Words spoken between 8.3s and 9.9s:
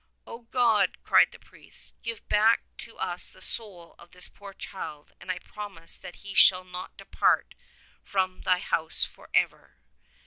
Thy house for ever."